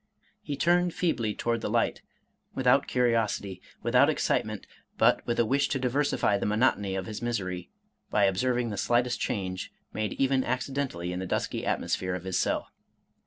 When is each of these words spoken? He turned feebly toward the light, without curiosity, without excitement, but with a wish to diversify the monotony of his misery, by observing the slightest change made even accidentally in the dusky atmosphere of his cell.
He 0.41 0.57
turned 0.57 0.95
feebly 0.95 1.35
toward 1.35 1.61
the 1.61 1.69
light, 1.69 2.01
without 2.55 2.87
curiosity, 2.87 3.61
without 3.83 4.09
excitement, 4.09 4.65
but 4.97 5.23
with 5.27 5.39
a 5.39 5.45
wish 5.45 5.67
to 5.69 5.79
diversify 5.79 6.39
the 6.39 6.47
monotony 6.47 6.95
of 6.95 7.05
his 7.05 7.21
misery, 7.21 7.69
by 8.09 8.23
observing 8.23 8.71
the 8.71 8.77
slightest 8.77 9.19
change 9.19 9.71
made 9.93 10.13
even 10.13 10.43
accidentally 10.43 11.13
in 11.13 11.19
the 11.19 11.27
dusky 11.27 11.67
atmosphere 11.67 12.15
of 12.15 12.23
his 12.23 12.39
cell. 12.39 12.69